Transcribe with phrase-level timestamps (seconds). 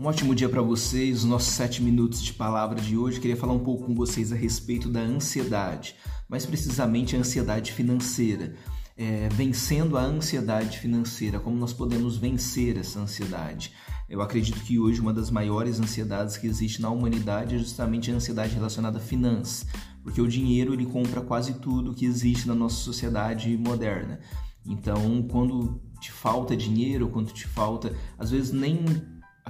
[0.00, 3.20] Um ótimo dia para vocês, os nossos sete minutos de palavra de hoje.
[3.20, 5.94] Queria falar um pouco com vocês a respeito da ansiedade,
[6.26, 8.54] mais precisamente a ansiedade financeira.
[8.96, 13.72] É, vencendo a ansiedade financeira, como nós podemos vencer essa ansiedade.
[14.08, 18.14] Eu acredito que hoje uma das maiores ansiedades que existe na humanidade é justamente a
[18.14, 19.66] ansiedade relacionada a finanças,
[20.02, 24.18] porque o dinheiro ele compra quase tudo que existe na nossa sociedade moderna.
[24.64, 28.82] Então, quando te falta dinheiro, quando te falta, às vezes nem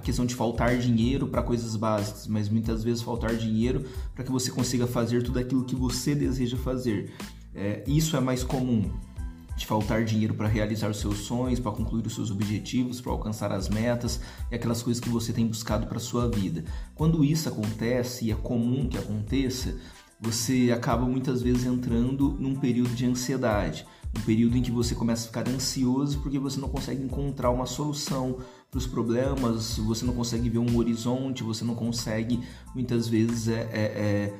[0.01, 4.33] a questão de faltar dinheiro para coisas básicas, mas muitas vezes faltar dinheiro para que
[4.33, 7.13] você consiga fazer tudo aquilo que você deseja fazer.
[7.55, 8.91] É, isso é mais comum
[9.57, 13.53] de faltar dinheiro para realizar os seus sonhos, para concluir os seus objetivos, para alcançar
[13.53, 14.19] as metas
[14.51, 16.65] e aquelas coisas que você tem buscado para sua vida.
[16.95, 19.77] Quando isso acontece e é comum que aconteça,
[20.19, 25.25] você acaba muitas vezes entrando num período de ansiedade, um período em que você começa
[25.25, 28.39] a ficar ansioso porque você não consegue encontrar uma solução
[28.71, 32.41] para os problemas, você não consegue ver um horizonte, você não consegue
[32.75, 34.35] muitas vezes é, é, é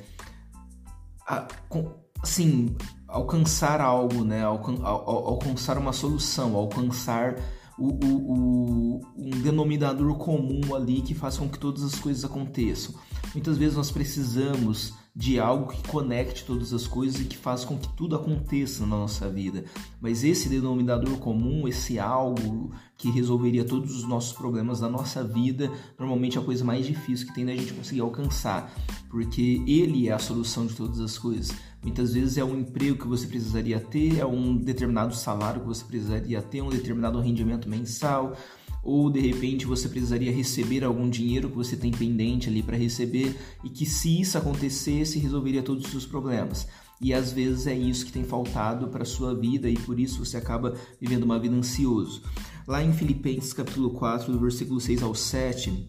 [2.23, 2.77] assim
[3.09, 4.45] alcançar algo, né?
[4.45, 7.37] Alcan alcançar uma solução, alcançar
[7.77, 12.95] o, o, o, um denominador comum ali que faça com que todas as coisas aconteçam.
[13.35, 17.77] Muitas vezes nós precisamos de algo que conecte todas as coisas e que faça com
[17.77, 19.65] que tudo aconteça na nossa vida.
[20.01, 25.71] Mas esse denominador comum, esse algo que resolveria todos os nossos problemas da nossa vida,
[25.99, 28.73] normalmente é a coisa mais difícil que tem da gente conseguir alcançar,
[29.09, 31.51] porque ele é a solução de todas as coisas.
[31.83, 35.85] Muitas vezes é um emprego que você precisaria ter, é um determinado salário que você
[35.85, 38.37] precisaria ter, um determinado rendimento mensal,
[38.83, 43.37] ou de repente você precisaria receber algum dinheiro que você tem pendente ali para receber
[43.63, 46.67] e que se isso acontecesse resolveria todos os seus problemas.
[47.01, 50.37] E às vezes é isso que tem faltado para sua vida e por isso você
[50.37, 52.23] acaba vivendo uma vida ansioso.
[52.67, 55.89] Lá em Filipenses capítulo 4, do versículo 6 ao 7,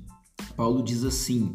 [0.56, 1.54] Paulo diz assim: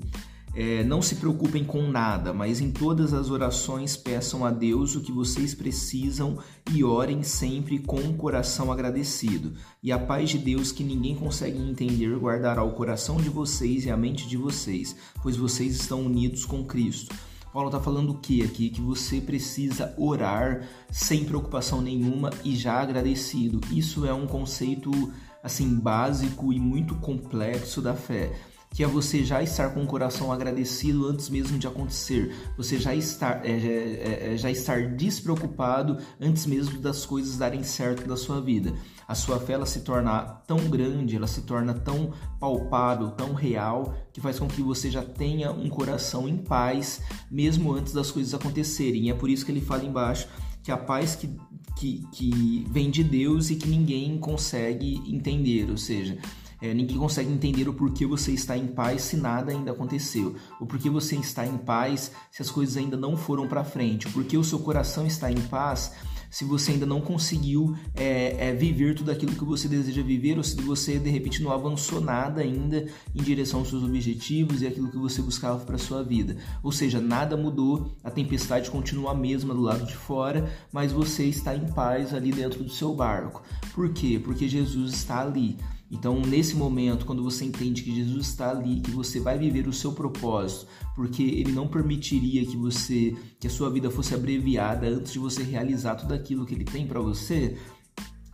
[0.57, 5.03] é, não se preocupem com nada, mas em todas as orações peçam a Deus o
[5.03, 6.39] que vocês precisam
[6.73, 9.53] e orem sempre com um coração agradecido.
[9.83, 13.91] E a paz de Deus, que ninguém consegue entender, guardará o coração de vocês e
[13.91, 17.15] a mente de vocês, pois vocês estão unidos com Cristo.
[17.53, 18.71] Paulo está falando o que aqui?
[18.71, 23.61] Que você precisa orar sem preocupação nenhuma e já agradecido.
[23.71, 24.91] Isso é um conceito
[25.43, 28.33] assim básico e muito complexo da fé
[28.77, 32.95] que é você já estar com o coração agradecido antes mesmo de acontecer, você já
[32.95, 38.39] estar, é, é, é, já estar despreocupado antes mesmo das coisas darem certo da sua
[38.39, 38.75] vida.
[39.09, 43.95] A sua fé ela se torna tão grande, ela se torna tão palpável, tão real,
[44.13, 47.01] que faz com que você já tenha um coração em paz
[47.31, 49.07] mesmo antes das coisas acontecerem.
[49.07, 50.29] E é por isso que ele fala embaixo
[50.63, 51.35] que a paz que,
[51.79, 56.19] que, que vem de Deus e que ninguém consegue entender, ou seja,
[56.61, 60.67] é, ninguém consegue entender o porquê você está em paz se nada ainda aconteceu, o
[60.67, 64.37] porquê você está em paz se as coisas ainda não foram para frente, o porquê
[64.37, 65.93] o seu coração está em paz
[66.31, 70.45] se você ainda não conseguiu é, é, viver tudo aquilo que você deseja viver, ou
[70.45, 74.91] se você de repente não avançou nada ainda em direção aos seus objetivos e aquilo
[74.91, 76.37] que você buscava para sua vida.
[76.63, 81.25] Ou seja, nada mudou, a tempestade continua a mesma do lado de fora, mas você
[81.25, 83.43] está em paz ali dentro do seu barco.
[83.75, 84.21] Por quê?
[84.23, 85.57] Porque Jesus está ali.
[85.91, 89.73] Então, nesse momento, quando você entende que Jesus está ali, que você vai viver o
[89.73, 95.13] seu propósito, porque ele não permitiria que você, que a sua vida fosse abreviada antes
[95.13, 97.57] de você realizar tudo aquilo que ele tem para você,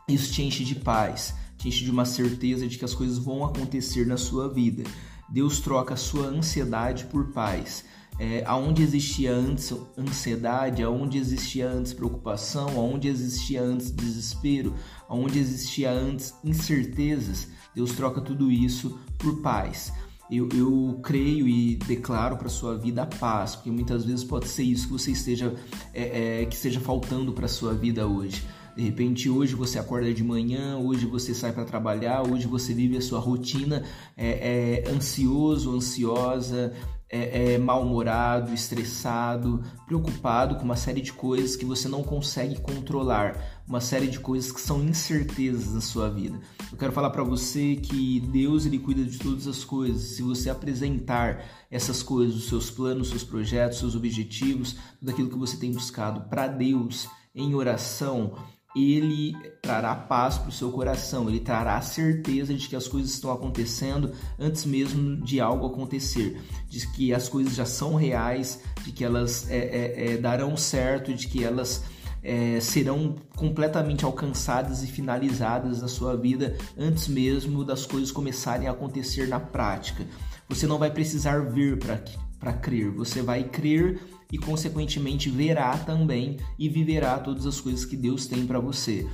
[0.09, 3.45] isso te enche de paz, te enche de uma certeza de que as coisas vão
[3.45, 4.85] acontecer na sua vida.
[5.29, 7.85] Deus troca a sua ansiedade por paz
[8.19, 14.75] é, aonde existia antes ansiedade, aonde existia antes preocupação, aonde existia antes desespero,
[15.09, 19.93] aonde existia antes incertezas, Deus troca tudo isso por paz.
[20.31, 24.63] Eu, eu creio e declaro para sua vida a paz, porque muitas vezes pode ser
[24.63, 25.55] isso que você esteja
[25.93, 28.43] é, é, que esteja faltando para sua vida hoje.
[28.75, 32.97] De repente, hoje você acorda de manhã, hoje você sai para trabalhar, hoje você vive
[32.97, 33.85] a sua rotina
[34.17, 36.73] é, é ansioso, ansiosa,
[37.13, 43.63] é, é mal-humorado, estressado, preocupado com uma série de coisas que você não consegue controlar,
[43.69, 46.41] uma série de coisas que são incertezas na sua vida.
[46.73, 50.17] Eu quero falar para você que Deus ele cuida de todas as coisas.
[50.17, 55.11] Se você apresentar essas coisas, os seus planos, os seus projetos, os seus objetivos, tudo
[55.11, 58.33] aquilo que você tem buscado para Deus em oração,
[58.75, 63.31] ele trará paz para o seu coração, ele trará certeza de que as coisas estão
[63.31, 69.05] acontecendo antes mesmo de algo acontecer, de que as coisas já são reais, de que
[69.05, 71.85] elas é, é, é, darão certo, de que elas
[72.23, 78.71] é, serão completamente alcançadas e finalizadas na sua vida antes mesmo das coisas começarem a
[78.71, 80.07] acontecer na prática.
[80.49, 82.03] Você não vai precisar ver para
[82.51, 84.01] crer, você vai crer
[84.33, 89.07] e, consequentemente, verá também e viverá todas as coisas que Deus tem para você.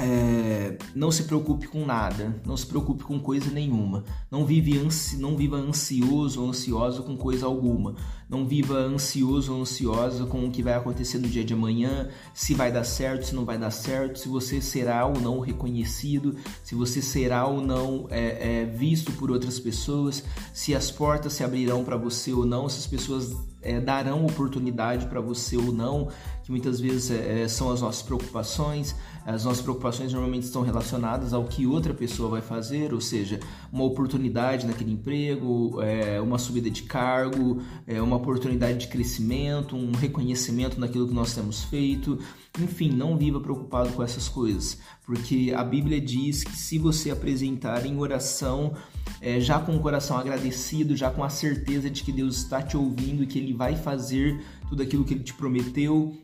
[0.00, 4.04] É, não se preocupe com nada, não se preocupe com coisa nenhuma.
[4.30, 7.96] Não, vive ansi, não viva ansioso ou ansiosa com coisa alguma.
[8.28, 12.54] Não viva ansioso ou ansiosa com o que vai acontecer no dia de amanhã, se
[12.54, 16.74] vai dar certo, se não vai dar certo, se você será ou não reconhecido, se
[16.74, 20.22] você será ou não é, é, visto por outras pessoas,
[20.52, 25.06] se as portas se abrirão para você ou não, se as pessoas é, darão oportunidade
[25.06, 26.08] para você ou não,
[26.42, 28.94] que muitas vezes é, é, são as nossas preocupações.
[29.26, 33.38] As nossas preocupações normalmente estão relacionadas ao que outra pessoa vai fazer, ou seja,
[33.70, 39.92] uma oportunidade naquele emprego, é, uma subida de cargo, é, uma oportunidade de crescimento, um
[39.92, 42.18] reconhecimento naquilo que nós temos feito.
[42.58, 47.84] Enfim, não viva preocupado com essas coisas, porque a Bíblia diz que se você apresentar
[47.84, 48.72] em oração,
[49.20, 52.76] é, já com o coração agradecido, já com a certeza de que Deus está te
[52.76, 56.16] ouvindo e que Ele vai fazer tudo aquilo que Ele te prometeu,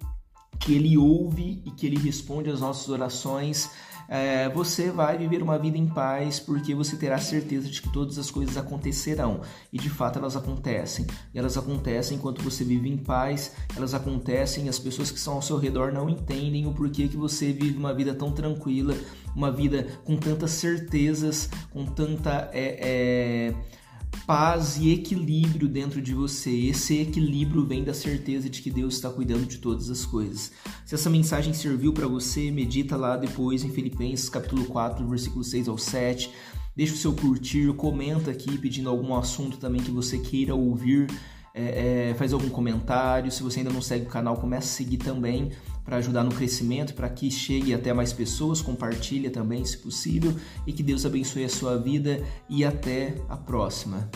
[0.61, 3.71] que Ele ouve e que Ele responde às nossas orações,
[4.09, 8.19] é, você vai viver uma vida em paz porque você terá certeza de que todas
[8.19, 9.41] as coisas acontecerão
[9.73, 11.07] e de fato elas acontecem.
[11.33, 15.35] E elas acontecem enquanto você vive em paz, elas acontecem e as pessoas que estão
[15.35, 18.95] ao seu redor não entendem o porquê que você vive uma vida tão tranquila,
[19.35, 22.51] uma vida com tantas certezas, com tanta.
[22.53, 23.55] É, é
[24.27, 26.51] paz e equilíbrio dentro de você.
[26.51, 30.53] Esse equilíbrio vem da certeza de que Deus está cuidando de todas as coisas.
[30.85, 35.69] Se essa mensagem serviu para você, medita lá depois em Filipenses capítulo 4, versículo 6
[35.69, 36.31] ao 7.
[36.77, 41.07] Deixa o seu curtir, comenta aqui pedindo algum assunto também que você queira ouvir.
[41.55, 43.31] É, é, faz algum comentário.
[43.31, 45.53] Se você ainda não segue o canal, comece a seguir também
[45.85, 48.63] para ajudar no crescimento, para que chegue até mais pessoas.
[48.63, 50.35] Compartilha também, se possível,
[50.67, 54.09] e que Deus abençoe a sua vida e até a próxima.